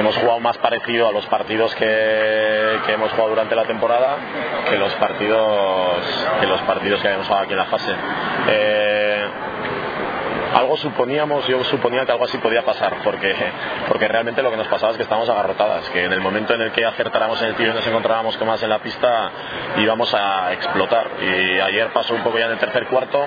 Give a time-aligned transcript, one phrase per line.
[0.00, 4.16] hemos jugado más parecido a los partidos que, hemos jugado durante la temporada
[4.68, 5.98] que los partidos
[6.40, 7.92] que los habíamos jugado aquí en la fase.
[8.48, 9.28] Eh,
[10.54, 13.34] algo suponíamos, yo suponía que algo así podía pasar, porque,
[13.86, 16.62] porque realmente lo que nos pasaba es que estábamos agarrotadas, que en el momento en
[16.62, 19.30] el que acertáramos en el tiro y nos encontrábamos con más en la pista
[19.76, 21.10] íbamos a explotar.
[21.20, 23.26] Y ayer pasó un poco ya en el tercer cuarto,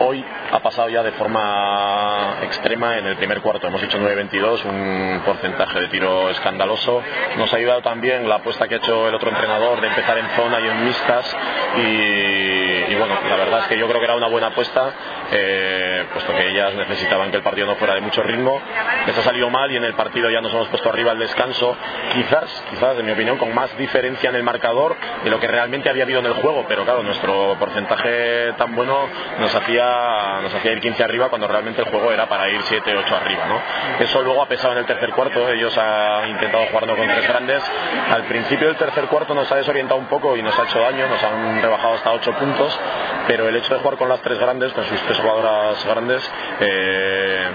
[0.00, 3.66] hoy ha pasado ya de forma extrema en el primer cuarto.
[3.66, 7.02] Hemos hecho 9-22, un porcentaje de tiro escandaloso.
[7.36, 10.28] Nos ha ayudado también la apuesta que ha hecho el otro entrenador de empezar en
[10.30, 11.36] zona y en mixtas.
[11.76, 14.92] Y, y bueno, la verdad es que yo creo que era una buena apuesta,
[15.32, 18.60] eh, puesto que ellas necesitaban que el partido no fuera de mucho ritmo.
[19.06, 21.76] Les ha salido mal y en el partido ya nos hemos puesto arriba al descanso.
[22.14, 25.88] Quizás, quizás, en mi opinión, con más diferencia en el marcador de lo que realmente
[25.88, 26.64] había habido en el juego.
[26.68, 29.08] Pero claro, nuestro porcentaje tan bueno
[29.38, 32.96] nos hacía, nos hacía ir 15 arriba cuando realmente el juego era para ir 7,
[32.96, 33.46] 8 arriba.
[33.46, 33.60] ¿no?
[34.04, 35.48] Eso luego ha pesado en el tercer cuarto.
[35.48, 37.62] Ellos han intentado jugarnos con tres grandes.
[38.10, 41.06] Al principio del tercer cuarto nos ha desorientado un poco y nos ha hecho daño.
[41.08, 42.80] Nos han rebajado hasta 8 puntos.
[43.28, 47.48] Pero el hecho de jugar con las tres grandes, con sus tres jugadoras grandes, eh,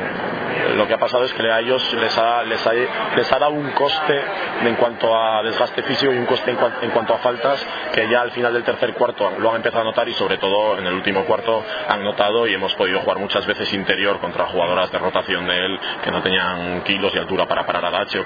[0.75, 3.52] lo que ha pasado es que a ellos les ha, les ha, les ha dado
[3.53, 4.21] un coste
[4.66, 8.08] en cuanto a desgaste físico y un coste en, cua- en cuanto a faltas que
[8.09, 10.86] ya al final del tercer cuarto lo han empezado a notar y sobre todo en
[10.88, 14.97] el último cuarto han notado y hemos podido jugar muchas veces interior contra jugadoras de
[14.97, 18.25] rotación de él que no tenían kilos y altura para parar a Dache o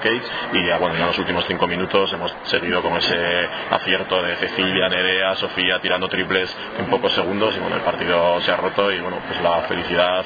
[0.54, 4.88] y ya bueno en los últimos cinco minutos hemos seguido con ese acierto de Cecilia,
[4.90, 9.00] Nerea, Sofía tirando triples en pocos segundos y bueno el partido se ha roto y
[9.00, 10.26] bueno pues la felicidad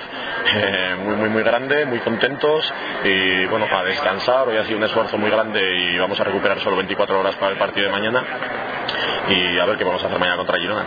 [0.55, 2.73] eh, muy muy muy grande, muy contentos
[3.03, 6.59] y bueno a descansar, hoy ha sido un esfuerzo muy grande y vamos a recuperar
[6.61, 8.23] solo 24 horas para el partido de mañana
[9.27, 10.85] y a ver qué vamos a hacer mañana contra Girona.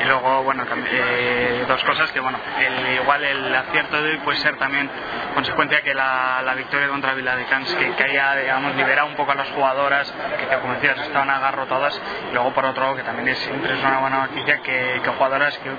[0.00, 4.38] Y luego, bueno, eh, dos cosas que, bueno, el, igual el acierto de hoy puede
[4.38, 4.90] ser también
[5.34, 9.34] consecuencia que la, la victoria contra Viladecans, que, que haya, digamos, liberado un poco a
[9.34, 13.38] las jugadoras, que, como decías, estaban agarrotadas, y luego, por otro lado, que también es,
[13.38, 15.70] siempre es una buena noticia que, que jugadoras que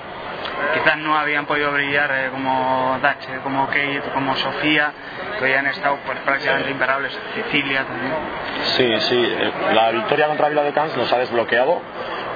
[0.74, 4.92] quizás no habían podido brillar, eh, como Dache, como Kate, como Sofía,
[5.38, 8.12] que hoy han estado pues, prácticamente imparables, Cecilia también.
[8.76, 11.80] Sí, sí, eh, la victoria contra Vila de Cans nos ha desbloqueado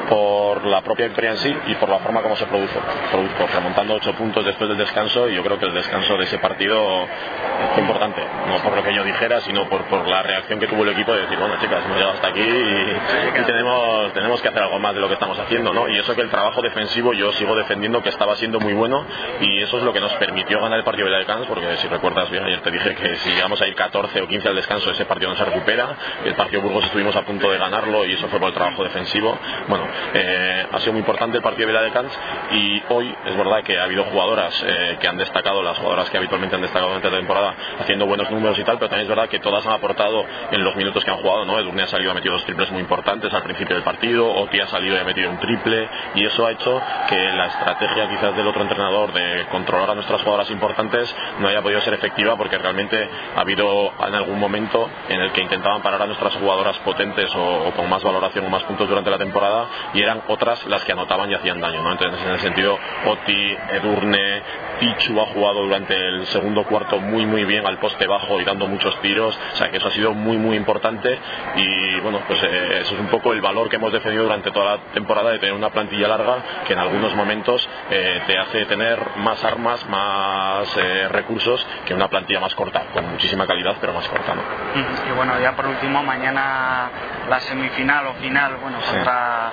[0.08, 3.94] por la propia victoria en sí y por la forma como se produjo, produjo remontando
[3.94, 7.06] ocho puntos después del descanso y yo creo que el descanso de ese partido
[7.74, 10.82] fue importante, no por lo que yo dijera, sino por, por la reacción que tuvo
[10.84, 14.62] el equipo de decir, bueno chicas, hemos llegado hasta aquí y, tenemos, tenemos que hacer
[14.62, 15.88] algo más de lo que estamos haciendo, ¿no?
[15.88, 19.04] Y eso que el trabajo defensivo yo sigo defendiendo que estaba siendo muy bueno
[19.40, 22.30] y eso es lo que nos permitió ganar el partido de Cans porque si recuerdas
[22.30, 25.04] bien, ayer te dije que si llegamos a ir 14 o 15 al descanso, ese
[25.04, 25.88] partido no se recupera,
[26.24, 29.36] el partido Burgos estuvimos a punto de ganarlo y eso fue por el trabajo defensivo,
[29.68, 32.18] bueno, eh, ha sido muy importante el partido de Cans
[32.52, 36.16] y hoy es verdad que ha habido jugadoras eh, que han destacado, las jugadoras que
[36.16, 39.28] habitualmente han destacado durante la temporada haciendo buenos números y tal, pero también es verdad
[39.28, 41.58] que todas han aportado en los minutos que han jugado, ¿no?
[41.58, 44.60] Edurne ha salido y ha metido dos triples muy importantes al principio del partido, Oti
[44.60, 48.36] ha salido y ha metido un triple y eso ha hecho que la estrategia quizás
[48.36, 52.58] del otro entrenador de controlar a nuestras jugadoras importantes no haya podido ser efectiva porque
[52.58, 57.30] realmente ha habido en algún momento en el que intentaban parar a nuestras jugadoras potentes
[57.34, 60.92] o con más valoración o más puntos durante la temporada y eran otras las que
[60.92, 61.92] anotaban y hacían daño, ¿no?
[61.92, 64.42] Entonces en el sentido Oti, Edurne,
[64.80, 68.66] Pichu ha jugado durante el segundo cuarto muy muy bien al poste bajo y dando
[68.66, 71.18] muchos tiros, o sea que eso ha sido muy muy importante
[71.56, 74.76] y bueno pues eh, eso es un poco el valor que hemos defendido durante toda
[74.76, 78.98] la temporada de tener una plantilla larga que en algunos momentos eh, te hace tener
[79.16, 84.08] más armas, más eh, recursos que una plantilla más corta, con muchísima calidad pero más
[84.08, 84.42] corta, ¿no?
[85.10, 86.90] Y bueno, ya por último, mañana
[87.28, 88.94] la semifinal o final, bueno, Sí.
[88.94, 89.52] contra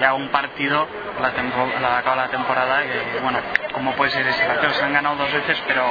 [0.00, 0.86] ya un partido,
[1.20, 3.38] la, tempo- la acaba la temporada, y bueno,
[3.72, 5.82] como puede ser ese partido, se han ganado dos veces, pero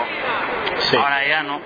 [0.80, 0.96] Sí.
[0.98, 1.60] ahora ya no.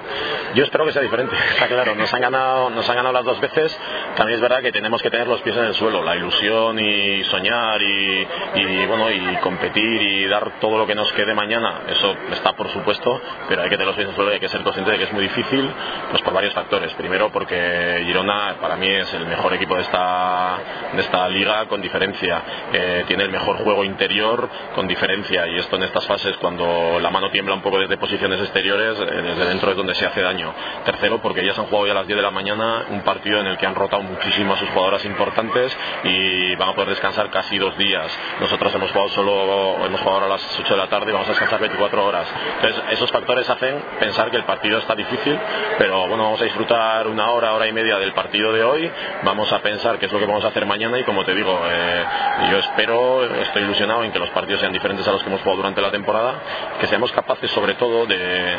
[0.55, 1.95] Yo espero que sea diferente, está claro.
[1.95, 3.77] Nos han ganado, nos han ganado las dos veces.
[4.15, 7.23] También es verdad que tenemos que tener los pies en el suelo, la ilusión y
[7.25, 11.81] soñar y, y, bueno y competir y dar todo lo que nos quede mañana.
[11.87, 14.39] Eso está por supuesto, pero hay que tener los pies en el suelo y hay
[14.39, 15.71] que ser consciente de que es muy difícil,
[16.11, 16.91] pues por varios factores.
[16.93, 20.57] Primero porque Girona para mí es el mejor equipo de esta
[20.93, 22.32] de esta liga con diferencia.
[22.73, 27.09] Eh, tiene el mejor juego interior con diferencia y esto en estas fases cuando la
[27.09, 30.53] mano tiembla un poco desde posiciones exteriores eh, desde dentro es donde se hace daño.
[30.85, 33.47] Tercero, porque ellas han jugado ya a las 10 de la mañana un partido en
[33.47, 37.57] el que han rotado muchísimo a sus jugadoras importantes y van a poder descansar casi
[37.57, 38.11] dos días.
[38.39, 41.27] Nosotros hemos jugado solo, hemos jugado ahora a las 8 de la tarde y vamos
[41.27, 42.27] a descansar 24 horas.
[42.55, 45.37] Entonces, esos factores hacen pensar que el partido está difícil,
[45.77, 48.91] pero bueno, vamos a disfrutar una hora, hora y media del partido de hoy,
[49.23, 51.59] vamos a pensar qué es lo que vamos a hacer mañana y como te digo,
[51.65, 52.05] eh,
[52.49, 55.57] yo espero, estoy ilusionado en que los partidos sean diferentes a los que hemos jugado
[55.57, 56.35] durante la temporada,
[56.79, 58.57] que seamos capaces sobre todo de,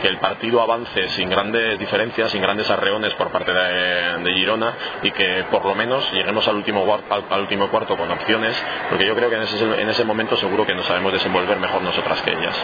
[0.00, 5.10] que el partido avance sin grandes diferencias, sin grandes arreones por parte de, Girona y
[5.12, 6.84] que por lo menos lleguemos al último,
[7.30, 8.54] al último cuarto con opciones,
[8.90, 11.82] porque yo creo que en ese, en ese momento seguro que nos sabemos desenvolver mejor
[11.82, 12.54] nosotras que ellas.